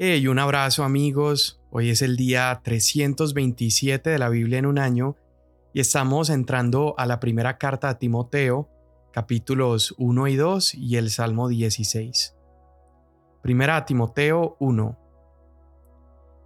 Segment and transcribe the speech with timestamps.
[0.00, 1.60] Hey, un abrazo amigos.
[1.70, 5.16] Hoy es el día 327 de la Biblia en un año
[5.72, 8.68] y estamos entrando a la primera carta a Timoteo,
[9.12, 12.36] capítulos 1 y 2 y el Salmo 16.
[13.42, 14.96] Primera a Timoteo 1.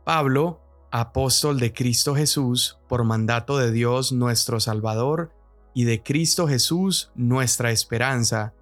[0.07, 5.31] Pablo, apóstol de Cristo Jesús, por mandato de Dios nuestro Salvador
[5.75, 8.55] y de Cristo Jesús nuestra esperanza,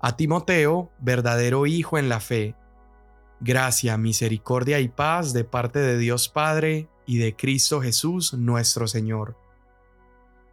[0.00, 2.54] a Timoteo, verdadero hijo en la fe,
[3.40, 9.36] Gracia, misericordia y paz de parte de Dios Padre y de Cristo Jesús nuestro Señor.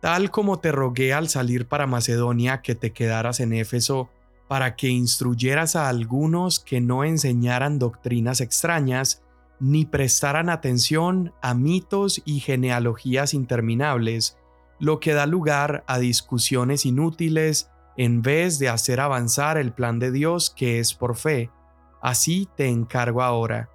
[0.01, 4.09] Tal como te rogué al salir para Macedonia que te quedaras en Éfeso,
[4.49, 9.23] para que instruyeras a algunos que no enseñaran doctrinas extrañas,
[9.61, 14.37] ni prestaran atención a mitos y genealogías interminables,
[14.77, 20.11] lo que da lugar a discusiones inútiles en vez de hacer avanzar el plan de
[20.11, 21.49] Dios que es por fe
[22.03, 23.69] Así te encargo ahora.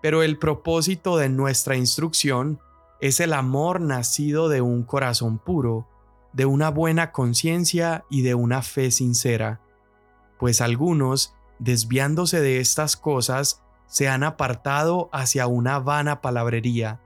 [0.00, 2.60] Pero el propósito de nuestra instrucción
[3.02, 5.86] es el amor nacido de un corazón puro,
[6.32, 9.60] de una buena conciencia y de una fe sincera,
[10.38, 17.02] pues algunos, desviándose de estas cosas, se han apartado hacia una vana palabrería.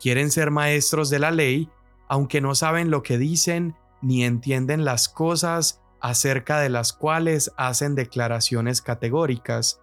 [0.00, 1.70] Quieren ser maestros de la ley,
[2.08, 7.94] aunque no saben lo que dicen ni entienden las cosas acerca de las cuales hacen
[7.94, 9.80] declaraciones categóricas.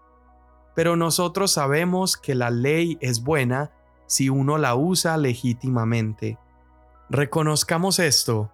[0.76, 3.72] Pero nosotros sabemos que la ley es buena
[4.06, 6.38] si uno la usa legítimamente.
[7.10, 8.52] Reconozcamos esto,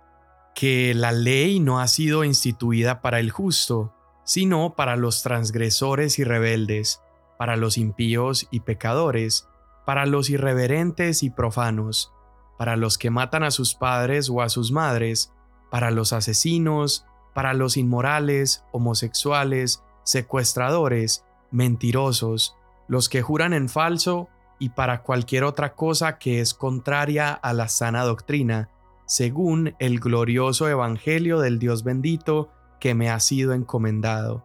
[0.56, 6.24] que la ley no ha sido instituida para el justo, sino para los transgresores y
[6.24, 7.02] rebeldes,
[7.38, 9.50] para los impíos y pecadores,
[9.86, 12.14] para los irreverentes y profanos,
[12.58, 15.34] para los que matan a sus padres o a sus madres,
[15.70, 17.07] para los asesinos,
[17.38, 22.56] para los inmorales, homosexuales, secuestradores, mentirosos,
[22.88, 27.68] los que juran en falso y para cualquier otra cosa que es contraria a la
[27.68, 28.72] sana doctrina,
[29.06, 32.50] según el glorioso Evangelio del Dios bendito
[32.80, 34.44] que me ha sido encomendado.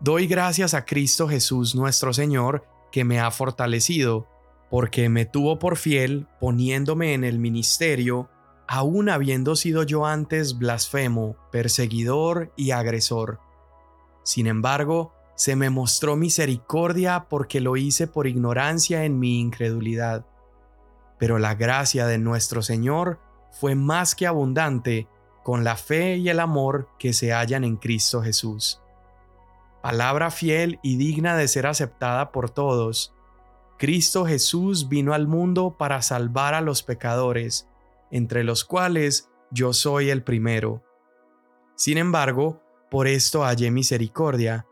[0.00, 4.26] Doy gracias a Cristo Jesús nuestro Señor, que me ha fortalecido,
[4.70, 8.30] porque me tuvo por fiel poniéndome en el ministerio,
[8.68, 13.40] aun habiendo sido yo antes blasfemo, perseguidor y agresor.
[14.22, 20.26] Sin embargo, se me mostró misericordia porque lo hice por ignorancia en mi incredulidad.
[21.18, 23.18] Pero la gracia de nuestro Señor
[23.52, 25.08] fue más que abundante
[25.42, 28.82] con la fe y el amor que se hallan en Cristo Jesús.
[29.80, 33.14] Palabra fiel y digna de ser aceptada por todos.
[33.78, 37.67] Cristo Jesús vino al mundo para salvar a los pecadores,
[38.10, 40.82] entre los cuales yo soy el primero.
[41.74, 44.66] Sin embargo, por esto hallé misericordia,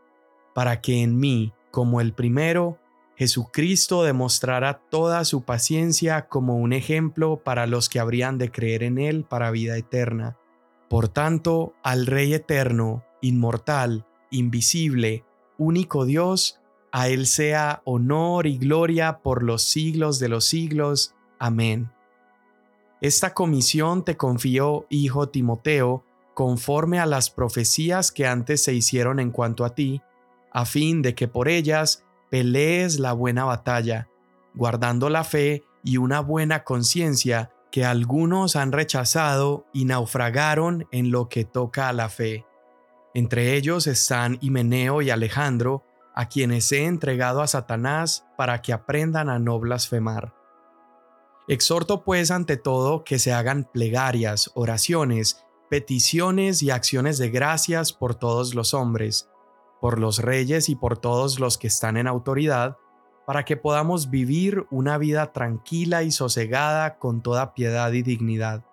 [0.53, 2.79] para que en mí, como el primero,
[3.15, 8.99] Jesucristo demostrara toda su paciencia como un ejemplo para los que habrían de creer en
[8.99, 10.37] Él para vida eterna.
[10.89, 15.25] Por tanto, al Rey eterno, inmortal, invisible,
[15.57, 16.59] único Dios,
[16.91, 21.15] a Él sea honor y gloria por los siglos de los siglos.
[21.39, 21.91] Amén.
[23.01, 26.03] Esta comisión te confío, hijo Timoteo,
[26.33, 30.01] conforme a las profecías que antes se hicieron en cuanto a ti,
[30.51, 34.09] a fin de que por ellas pelees la buena batalla,
[34.55, 41.29] guardando la fe y una buena conciencia que algunos han rechazado y naufragaron en lo
[41.29, 42.45] que toca a la fe.
[43.13, 45.83] Entre ellos están Himeneo y Alejandro,
[46.15, 50.36] a quienes he entregado a Satanás para que aprendan a no blasfemar.
[51.47, 58.15] Exhorto pues ante todo que se hagan plegarias, oraciones, peticiones y acciones de gracias por
[58.15, 59.29] todos los hombres,
[59.79, 62.75] por los reyes y por todos los que están en autoridad,
[63.25, 68.65] para que podamos vivir una vida tranquila y sosegada con toda piedad y dignidad.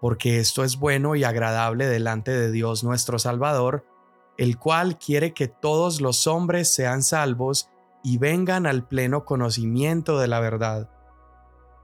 [0.00, 3.84] Porque esto es bueno y agradable delante de Dios nuestro Salvador,
[4.38, 7.68] el cual quiere que todos los hombres sean salvos
[8.04, 10.88] y vengan al pleno conocimiento de la verdad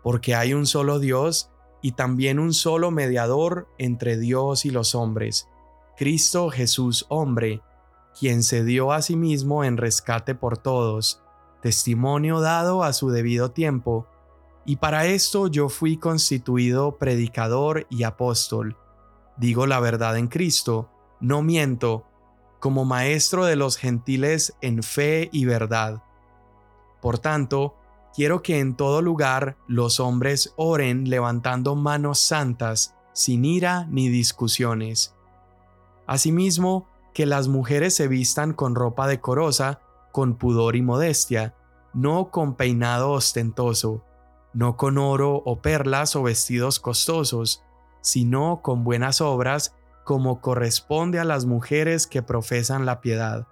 [0.07, 1.51] porque hay un solo Dios
[1.83, 5.49] y también un solo mediador entre Dios y los hombres,
[5.97, 7.61] Cristo Jesús hombre,
[8.17, 11.25] quien se dio a sí mismo en rescate por todos,
[11.61, 14.07] testimonio dado a su debido tiempo,
[14.65, 18.77] y para esto yo fui constituido predicador y apóstol.
[19.37, 20.89] Digo la verdad en Cristo,
[21.19, 22.05] no miento,
[22.61, 26.05] como maestro de los gentiles en fe y verdad.
[27.03, 27.75] Por tanto,
[28.15, 35.15] quiero que en todo lugar los hombres oren levantando manos santas, sin ira ni discusiones.
[36.07, 39.81] Asimismo, que las mujeres se vistan con ropa decorosa,
[40.13, 41.55] con pudor y modestia,
[41.95, 44.05] no con peinado ostentoso,
[44.53, 47.63] no con oro o perlas o vestidos costosos,
[48.03, 49.75] sino con buenas obras,
[50.05, 53.47] como corresponde a las mujeres que profesan la piedad.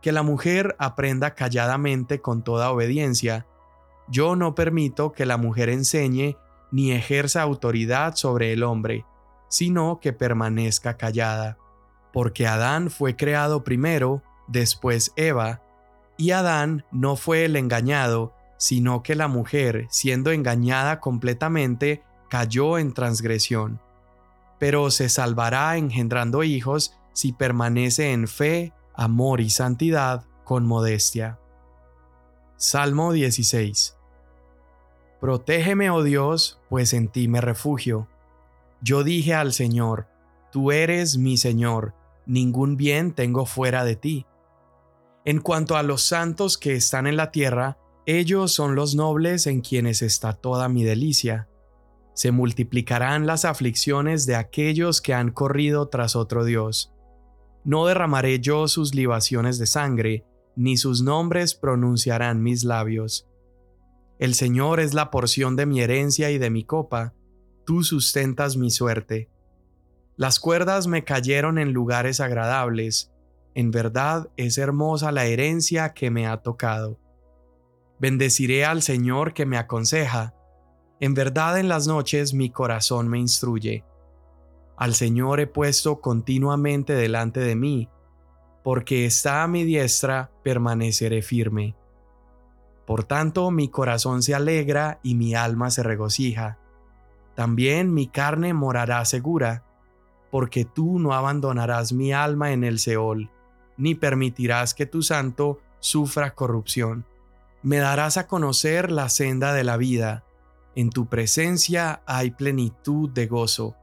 [0.00, 3.46] Que la mujer aprenda calladamente con toda obediencia.
[4.12, 6.36] Yo no permito que la mujer enseñe
[6.70, 9.06] ni ejerza autoridad sobre el hombre,
[9.48, 11.56] sino que permanezca callada.
[12.12, 15.62] Porque Adán fue creado primero, después Eva,
[16.18, 22.92] y Adán no fue el engañado, sino que la mujer, siendo engañada completamente, cayó en
[22.92, 23.80] transgresión.
[24.58, 31.38] Pero se salvará engendrando hijos si permanece en fe, amor y santidad con modestia.
[32.58, 33.96] Salmo 16
[35.22, 38.08] Protégeme, oh Dios, pues en ti me refugio.
[38.80, 40.08] Yo dije al Señor,
[40.50, 41.94] Tú eres mi Señor,
[42.26, 44.26] ningún bien tengo fuera de ti.
[45.24, 49.60] En cuanto a los santos que están en la tierra, ellos son los nobles en
[49.60, 51.48] quienes está toda mi delicia.
[52.14, 56.92] Se multiplicarán las aflicciones de aquellos que han corrido tras otro Dios.
[57.62, 60.26] No derramaré yo sus libaciones de sangre,
[60.56, 63.28] ni sus nombres pronunciarán mis labios.
[64.22, 67.12] El Señor es la porción de mi herencia y de mi copa,
[67.66, 69.28] tú sustentas mi suerte.
[70.14, 73.10] Las cuerdas me cayeron en lugares agradables,
[73.56, 77.00] en verdad es hermosa la herencia que me ha tocado.
[77.98, 80.36] Bendeciré al Señor que me aconseja.
[81.00, 83.84] En verdad en las noches mi corazón me instruye.
[84.76, 87.88] Al Señor he puesto continuamente delante de mí,
[88.62, 91.74] porque está a mi diestra, permaneceré firme.
[92.92, 96.58] Por tanto mi corazón se alegra y mi alma se regocija.
[97.34, 99.64] También mi carne morará segura,
[100.30, 103.30] porque tú no abandonarás mi alma en el Seol
[103.78, 107.06] ni permitirás que tu santo sufra corrupción.
[107.62, 110.22] Me darás a conocer la senda de la vida.
[110.74, 113.74] En tu presencia hay plenitud de gozo.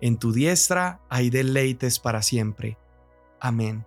[0.00, 2.76] En tu diestra hay deleites para siempre.
[3.38, 3.86] Amén.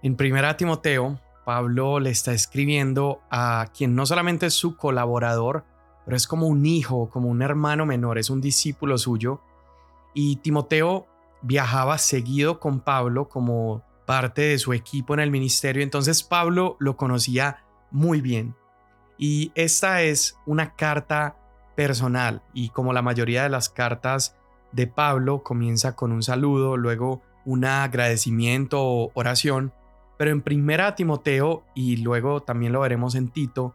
[0.00, 5.64] En 1 Timoteo, Pablo le está escribiendo a quien no solamente es su colaborador,
[6.04, 9.40] pero es como un hijo, como un hermano menor, es un discípulo suyo.
[10.14, 11.06] Y Timoteo
[11.42, 16.96] viajaba seguido con Pablo como parte de su equipo en el ministerio, entonces Pablo lo
[16.96, 18.56] conocía muy bien.
[19.18, 21.36] Y esta es una carta
[21.76, 24.36] personal y como la mayoría de las cartas
[24.72, 29.72] de Pablo comienza con un saludo, luego un agradecimiento o oración,
[30.20, 33.74] pero en primera Timoteo y luego también lo veremos en Tito,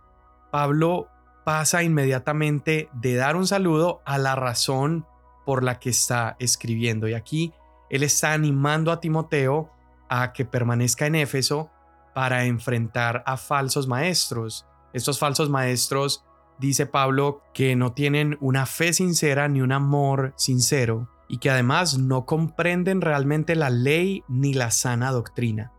[0.51, 1.07] Pablo
[1.43, 5.07] pasa inmediatamente de dar un saludo a la razón
[5.43, 7.51] por la que está escribiendo y aquí
[7.89, 9.71] él está animando a Timoteo
[10.07, 11.71] a que permanezca en Éfeso
[12.13, 14.67] para enfrentar a falsos maestros.
[14.93, 16.25] Estos falsos maestros,
[16.59, 21.97] dice Pablo, que no tienen una fe sincera ni un amor sincero y que además
[21.97, 25.71] no comprenden realmente la ley ni la sana doctrina.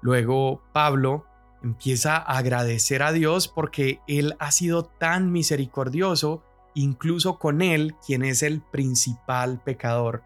[0.00, 1.26] Luego Pablo
[1.62, 6.42] empieza a agradecer a Dios porque Él ha sido tan misericordioso,
[6.74, 10.22] incluso con Él, quien es el principal pecador.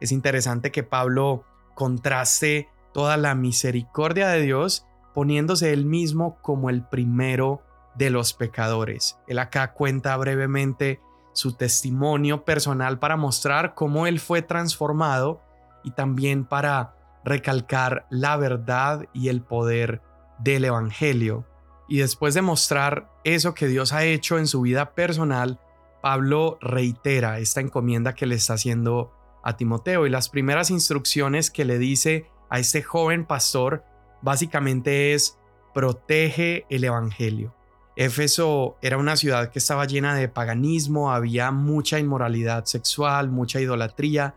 [0.00, 1.44] Es interesante que Pablo
[1.74, 7.62] contraste toda la misericordia de Dios poniéndose él mismo como el primero
[7.94, 9.18] de los pecadores.
[9.26, 11.00] Él acá cuenta brevemente
[11.32, 15.40] su testimonio personal para mostrar cómo él fue transformado
[15.84, 20.02] y también para recalcar la verdad y el poder
[20.38, 21.46] del Evangelio.
[21.88, 25.60] Y después de mostrar eso que Dios ha hecho en su vida personal,
[26.00, 29.12] Pablo reitera esta encomienda que le está haciendo
[29.42, 33.84] a Timoteo y las primeras instrucciones que le dice a este joven pastor
[34.20, 35.38] básicamente es
[35.74, 37.54] protege el Evangelio.
[37.96, 44.34] Éfeso era una ciudad que estaba llena de paganismo, había mucha inmoralidad sexual, mucha idolatría,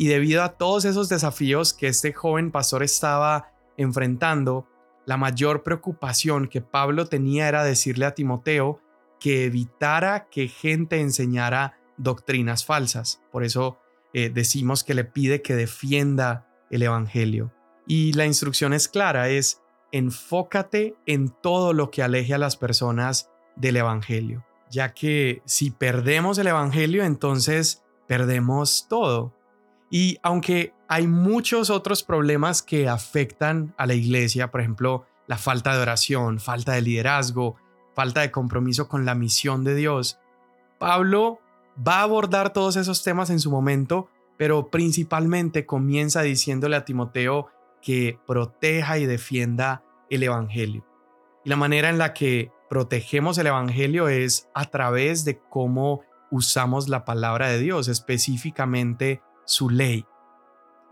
[0.00, 4.66] y debido a todos esos desafíos que este joven pastor estaba enfrentando,
[5.04, 8.80] la mayor preocupación que Pablo tenía era decirle a Timoteo
[9.18, 13.20] que evitara que gente enseñara doctrinas falsas.
[13.30, 13.78] Por eso
[14.14, 17.52] eh, decimos que le pide que defienda el Evangelio.
[17.86, 19.60] Y la instrucción es clara, es
[19.92, 26.38] enfócate en todo lo que aleje a las personas del Evangelio, ya que si perdemos
[26.38, 29.38] el Evangelio, entonces perdemos todo.
[29.90, 35.74] Y aunque hay muchos otros problemas que afectan a la iglesia, por ejemplo, la falta
[35.74, 37.56] de oración, falta de liderazgo,
[37.94, 40.18] falta de compromiso con la misión de Dios,
[40.78, 41.40] Pablo
[41.86, 47.48] va a abordar todos esos temas en su momento, pero principalmente comienza diciéndole a Timoteo
[47.82, 50.86] que proteja y defienda el Evangelio.
[51.44, 56.88] Y la manera en la que protegemos el Evangelio es a través de cómo usamos
[56.88, 60.06] la palabra de Dios, específicamente su ley.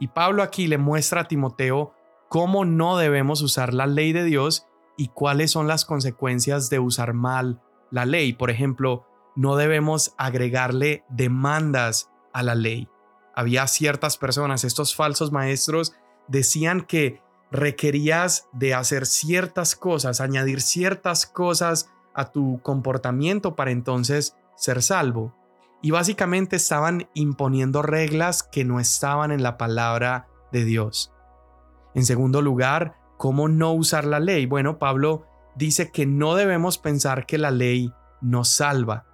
[0.00, 1.94] Y Pablo aquí le muestra a Timoteo
[2.28, 7.14] cómo no debemos usar la ley de Dios y cuáles son las consecuencias de usar
[7.14, 7.62] mal
[7.92, 8.32] la ley.
[8.32, 12.88] Por ejemplo, no debemos agregarle demandas a la ley.
[13.34, 15.94] Había ciertas personas, estos falsos maestros,
[16.26, 17.22] decían que
[17.52, 25.32] requerías de hacer ciertas cosas, añadir ciertas cosas a tu comportamiento para entonces ser salvo.
[25.80, 31.12] Y básicamente estaban imponiendo reglas que no estaban en la palabra de Dios.
[31.94, 34.46] En segundo lugar, ¿cómo no usar la ley?
[34.46, 39.06] Bueno, Pablo dice que no debemos pensar que la ley nos salva,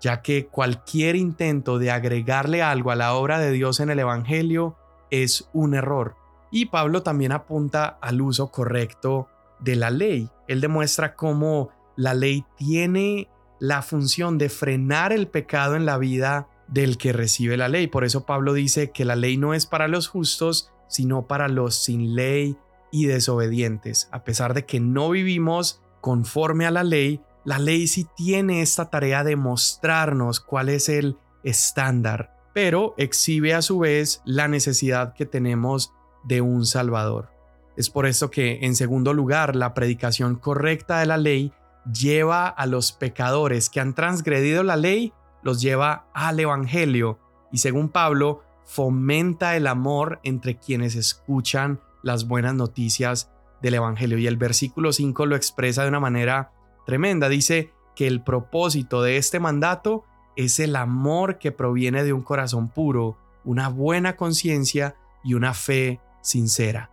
[0.00, 4.76] ya que cualquier intento de agregarle algo a la obra de Dios en el Evangelio
[5.10, 6.16] es un error.
[6.50, 9.28] Y Pablo también apunta al uso correcto
[9.60, 10.30] de la ley.
[10.46, 16.48] Él demuestra cómo la ley tiene la función de frenar el pecado en la vida
[16.68, 17.86] del que recibe la ley.
[17.86, 21.76] Por eso Pablo dice que la ley no es para los justos, sino para los
[21.76, 22.56] sin ley
[22.90, 24.08] y desobedientes.
[24.12, 28.90] A pesar de que no vivimos conforme a la ley, la ley sí tiene esta
[28.90, 35.26] tarea de mostrarnos cuál es el estándar, pero exhibe a su vez la necesidad que
[35.26, 35.92] tenemos
[36.24, 37.30] de un Salvador.
[37.76, 41.52] Es por esto que, en segundo lugar, la predicación correcta de la ley
[41.92, 45.12] lleva a los pecadores que han transgredido la ley,
[45.42, 47.18] los lleva al Evangelio
[47.52, 53.30] y, según Pablo, fomenta el amor entre quienes escuchan las buenas noticias
[53.62, 54.18] del Evangelio.
[54.18, 56.52] Y el versículo 5 lo expresa de una manera
[56.86, 57.28] tremenda.
[57.28, 60.04] Dice que el propósito de este mandato
[60.36, 66.00] es el amor que proviene de un corazón puro, una buena conciencia y una fe
[66.22, 66.90] sincera.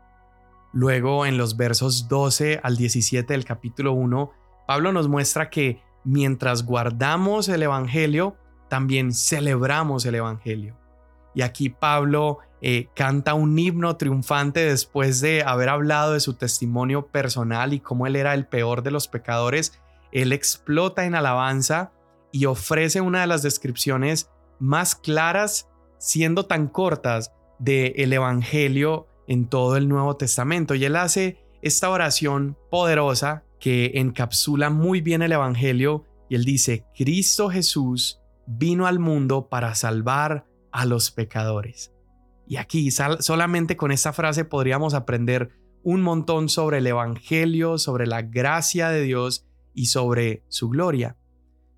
[0.74, 4.32] Luego, en los versos 12 al 17 del capítulo 1,
[4.72, 8.38] Pablo nos muestra que mientras guardamos el Evangelio,
[8.70, 10.78] también celebramos el Evangelio.
[11.36, 17.08] Y aquí Pablo eh, canta un himno triunfante después de haber hablado de su testimonio
[17.08, 19.78] personal y cómo él era el peor de los pecadores.
[20.14, 21.92] Él explota en alabanza
[22.32, 29.50] y ofrece una de las descripciones más claras, siendo tan cortas, del el Evangelio en
[29.50, 30.76] todo el Nuevo Testamento.
[30.76, 36.84] Y él hace esta oración poderosa que encapsula muy bien el Evangelio y él dice,
[36.96, 41.94] Cristo Jesús vino al mundo para salvar a los pecadores.
[42.48, 45.52] Y aquí solamente con esta frase podríamos aprender
[45.84, 51.16] un montón sobre el Evangelio, sobre la gracia de Dios y sobre su gloria,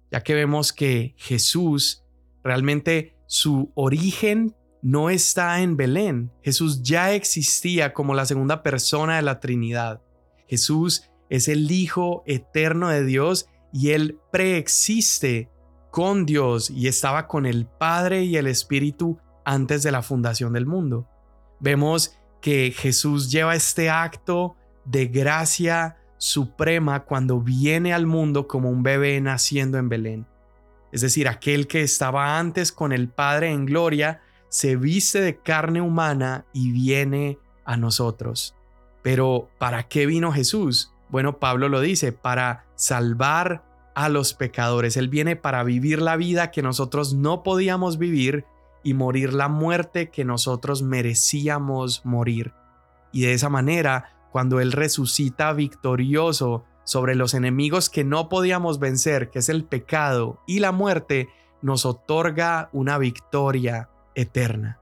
[0.10, 2.06] ya que vemos que Jesús
[2.44, 6.32] realmente su origen no está en Belén.
[6.44, 10.02] Jesús ya existía como la segunda persona de la Trinidad.
[10.48, 15.50] Jesús es el Hijo eterno de Dios y él preexiste
[15.90, 20.68] con Dios y estaba con el Padre y el Espíritu antes de la fundación del
[20.68, 21.08] mundo.
[21.60, 28.84] Vemos que Jesús lleva este acto de gracia suprema cuando viene al mundo como un
[28.84, 30.28] bebé naciendo en Belén.
[30.92, 35.82] Es decir, aquel que estaba antes con el Padre en gloria, se viste de carne
[35.82, 38.54] humana y viene a nosotros.
[39.02, 40.93] Pero ¿para qué vino Jesús?
[41.10, 43.64] Bueno, Pablo lo dice, para salvar
[43.96, 44.98] a los pecadores.
[44.98, 48.46] Él viene para vivir la vida que nosotros no podíamos vivir
[48.84, 52.54] y morir la muerte que nosotros merecíamos morir.
[53.12, 59.30] Y de esa manera, cuando Él resucita victorioso sobre los enemigos que no podíamos vencer,
[59.30, 61.30] que es el pecado y la muerte,
[61.62, 64.80] nos otorga una victoria eterna.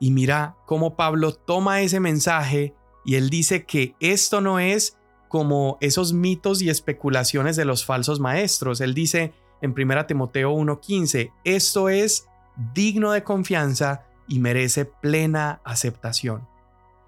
[0.00, 2.74] Y mira cómo Pablo toma ese mensaje
[3.04, 4.98] y él dice que esto no es
[5.30, 8.80] como esos mitos y especulaciones de los falsos maestros.
[8.80, 9.32] Él dice
[9.62, 12.26] en 1 Timoteo 1:15, esto es
[12.74, 16.48] digno de confianza y merece plena aceptación.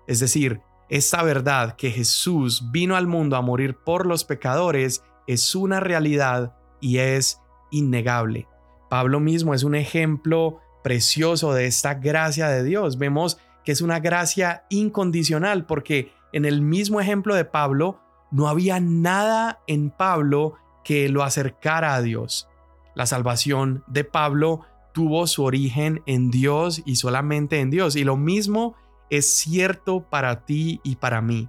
[0.07, 5.57] Es decir, esta verdad que Jesús vino al mundo a morir por los pecadores es
[5.57, 7.41] una realidad y es
[7.73, 8.47] innegable.
[8.89, 12.99] Pablo mismo es un ejemplo precioso de esta gracia de Dios.
[12.99, 18.02] Vemos que es una gracia incondicional porque en el mismo ejemplo de Pablo
[18.33, 22.49] no había nada en Pablo que lo acercara a Dios.
[22.95, 24.63] La salvación de Pablo
[24.93, 27.97] tuvo su origen en Dios y solamente en Dios.
[27.97, 28.75] Y lo mismo
[29.11, 31.49] es cierto para ti y para mí.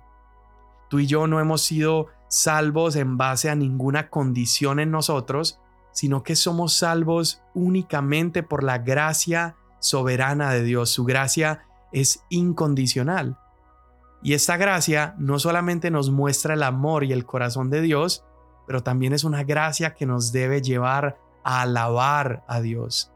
[0.89, 5.59] Tú y yo no hemos sido salvos en base a ninguna condición en nosotros,
[5.91, 10.89] sino que somos salvos únicamente por la gracia soberana de Dios.
[10.89, 13.37] Su gracia es incondicional.
[14.23, 18.23] Y esta gracia no solamente nos muestra el amor y el corazón de Dios,
[18.65, 23.11] pero también es una gracia que nos debe llevar a alabar a Dios.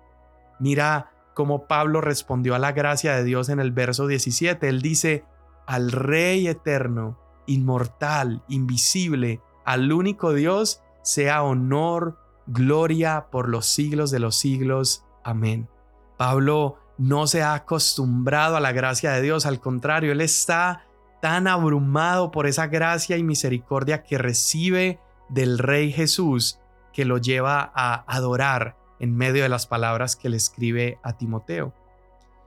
[0.59, 4.67] Mira cómo Pablo respondió a la gracia de Dios en el verso 17.
[4.67, 5.23] Él dice,
[5.65, 14.19] al Rey eterno, inmortal, invisible, al único Dios, sea honor, gloria por los siglos de
[14.19, 15.05] los siglos.
[15.23, 15.69] Amén.
[16.17, 20.86] Pablo no se ha acostumbrado a la gracia de Dios, al contrario, él está
[21.21, 26.59] tan abrumado por esa gracia y misericordia que recibe del Rey Jesús
[26.93, 31.73] que lo lleva a adorar en medio de las palabras que le escribe a Timoteo.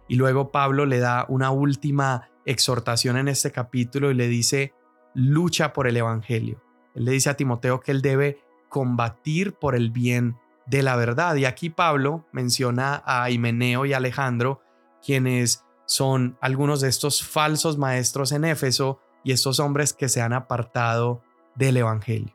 [0.08, 4.74] Y luego Pablo le da una última exhortación en este capítulo y le dice,
[5.14, 6.62] lucha por el Evangelio.
[6.94, 10.36] Él le dice a Timoteo que él debe combatir por el bien
[10.66, 11.36] de la verdad.
[11.36, 14.62] Y aquí Pablo menciona a Himeneo y Alejandro,
[15.04, 20.32] quienes son algunos de estos falsos maestros en Éfeso y estos hombres que se han
[20.32, 21.20] apartado
[21.56, 22.32] del Evangelio.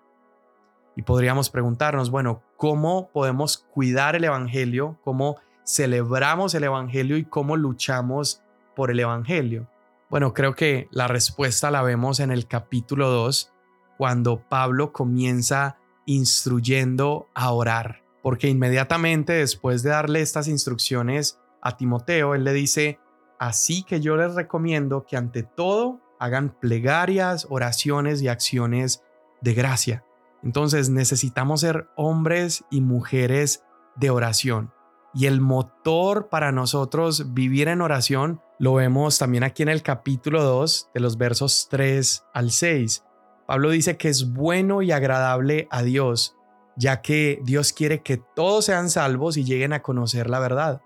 [0.97, 4.99] Y podríamos preguntarnos, bueno, ¿cómo podemos cuidar el Evangelio?
[5.05, 8.41] ¿Cómo celebramos el Evangelio y cómo luchamos
[8.75, 9.69] por el Evangelio?
[10.09, 13.53] Bueno, creo que la respuesta la vemos en el capítulo 2,
[13.97, 22.35] cuando Pablo comienza instruyendo a orar, porque inmediatamente después de darle estas instrucciones a Timoteo,
[22.35, 22.99] él le dice,
[23.45, 29.03] Así que yo les recomiendo que ante todo hagan plegarias, oraciones y acciones
[29.39, 30.03] de gracia.
[30.41, 33.63] Entonces necesitamos ser hombres y mujeres
[33.97, 34.73] de oración.
[35.13, 40.43] Y el motor para nosotros vivir en oración lo vemos también aquí en el capítulo
[40.43, 43.03] 2 de los versos 3 al 6.
[43.45, 46.35] Pablo dice que es bueno y agradable a Dios,
[46.77, 50.81] ya que Dios quiere que todos sean salvos y lleguen a conocer la verdad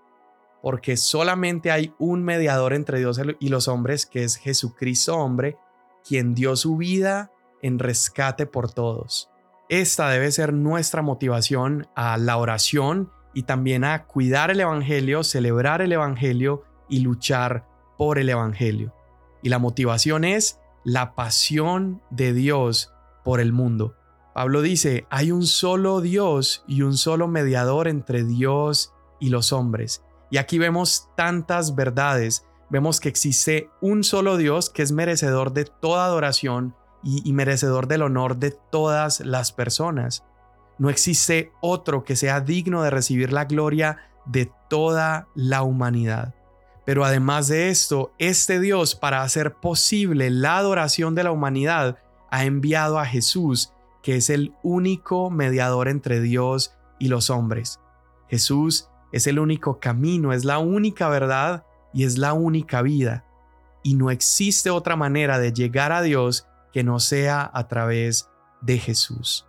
[0.62, 5.56] porque solamente hay un mediador entre Dios y los hombres, que es Jesucristo hombre,
[6.06, 7.30] quien dio su vida
[7.62, 9.30] en rescate por todos.
[9.68, 15.80] Esta debe ser nuestra motivación a la oración y también a cuidar el Evangelio, celebrar
[15.80, 18.92] el Evangelio y luchar por el Evangelio.
[19.42, 22.92] Y la motivación es la pasión de Dios
[23.24, 23.94] por el mundo.
[24.34, 30.02] Pablo dice, hay un solo Dios y un solo mediador entre Dios y los hombres,
[30.30, 32.46] y aquí vemos tantas verdades.
[32.70, 38.02] Vemos que existe un solo Dios que es merecedor de toda adoración y, merecedor del
[38.02, 40.24] honor de todas las personas.
[40.78, 46.34] No existe otro que sea digno de recibir la gloria de toda la humanidad.
[46.84, 51.98] Pero además de esto, este Dios, para hacer posible la adoración de la humanidad,
[52.30, 57.80] ha enviado a Jesús, que es el único mediador entre Dios y los hombres.
[58.28, 63.24] Jesús es el único camino, es la única verdad y es la única vida.
[63.82, 68.28] Y no existe otra manera de llegar a Dios que no sea a través
[68.60, 69.46] de Jesús.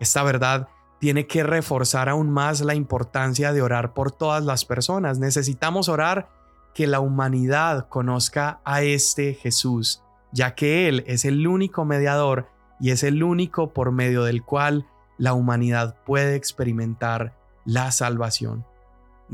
[0.00, 5.18] Esta verdad tiene que reforzar aún más la importancia de orar por todas las personas.
[5.18, 6.28] Necesitamos orar
[6.74, 10.02] que la humanidad conozca a este Jesús,
[10.32, 12.48] ya que Él es el único mediador
[12.80, 18.66] y es el único por medio del cual la humanidad puede experimentar la salvación.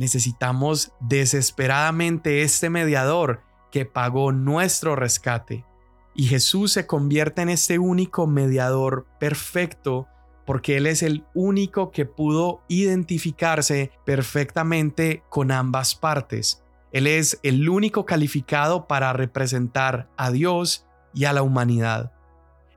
[0.00, 5.66] Necesitamos desesperadamente este mediador que pagó nuestro rescate.
[6.14, 10.08] Y Jesús se convierte en este único mediador perfecto
[10.46, 16.64] porque Él es el único que pudo identificarse perfectamente con ambas partes.
[16.92, 22.10] Él es el único calificado para representar a Dios y a la humanidad.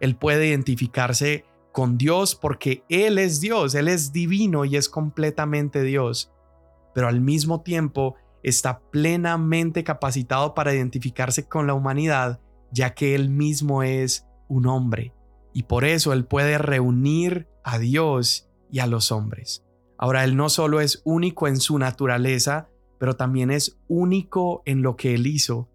[0.02, 5.84] Él puede identificarse con Dios porque Él es Dios, Él es divino y es completamente
[5.84, 6.33] Dios
[6.94, 13.30] pero al mismo tiempo está plenamente capacitado para identificarse con la humanidad, ya que él
[13.30, 15.14] mismo es un hombre,
[15.54, 19.64] y por eso él puede reunir a Dios y a los hombres.
[19.98, 24.96] Ahora, él no solo es único en su naturaleza, pero también es único en lo
[24.96, 25.70] que él hizo.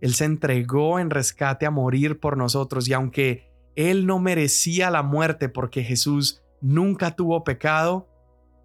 [0.00, 5.02] Él se entregó en rescate a morir por nosotros, y aunque él no merecía la
[5.02, 8.08] muerte porque Jesús nunca tuvo pecado,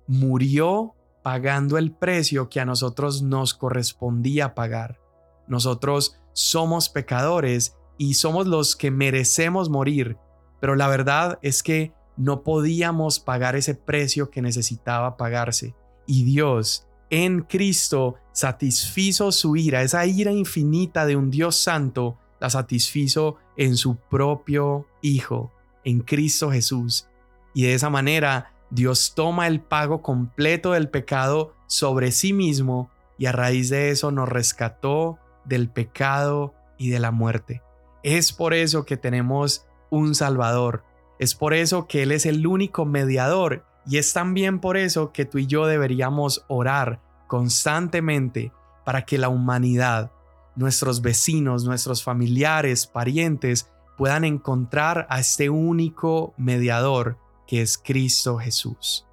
[0.07, 0.95] murió
[1.29, 4.99] pagando el precio que a nosotros nos correspondía pagar.
[5.47, 10.17] Nosotros somos pecadores y somos los que merecemos morir,
[10.59, 15.75] pero la verdad es que no podíamos pagar ese precio que necesitaba pagarse.
[16.07, 22.49] Y Dios, en Cristo, satisfizo su ira, esa ira infinita de un Dios santo, la
[22.49, 25.51] satisfizo en su propio Hijo,
[25.83, 27.07] en Cristo Jesús.
[27.53, 33.25] Y de esa manera Dios toma el pago completo del pecado sobre sí mismo y
[33.25, 37.61] a raíz de eso nos rescató del pecado y de la muerte.
[38.03, 40.83] Es por eso que tenemos un Salvador.
[41.17, 45.25] Es por eso que Él es el único mediador y es también por eso que
[45.25, 48.51] tú y yo deberíamos orar constantemente
[48.85, 50.11] para que la humanidad,
[50.55, 57.17] nuestros vecinos, nuestros familiares, parientes, puedan encontrar a este único mediador
[57.49, 59.07] que es Cristo Jesús.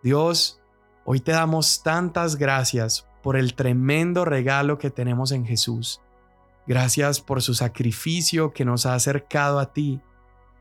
[0.00, 0.60] Dios,
[1.04, 6.00] hoy te damos tantas gracias por el tremendo regalo que tenemos en Jesús.
[6.68, 10.00] Gracias por su sacrificio que nos ha acercado a ti.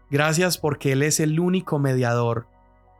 [0.09, 2.47] Gracias porque Él es el único mediador.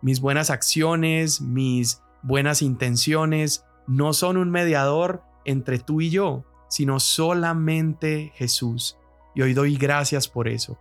[0.03, 6.99] Mis buenas acciones, mis buenas intenciones no son un mediador entre tú y yo, sino
[6.99, 8.99] solamente Jesús.
[9.33, 10.77] Y hoy doy gracias por eso.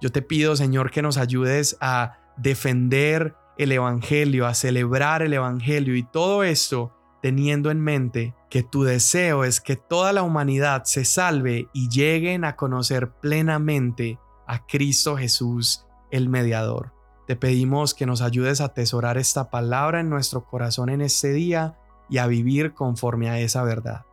[0.00, 5.96] Yo te pido, Señor, que nos ayudes a defender el Evangelio, a celebrar el Evangelio
[5.96, 11.04] y todo esto teniendo en mente que tu deseo es que toda la humanidad se
[11.04, 16.92] salve y lleguen a conocer plenamente a Cristo Jesús, el mediador.
[17.26, 21.76] Te pedimos que nos ayudes a atesorar esta palabra en nuestro corazón en este día
[22.08, 24.06] y a vivir conforme a esa verdad.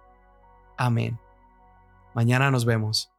[0.77, 1.17] Amén.
[2.13, 3.14] Mañana nos vemos.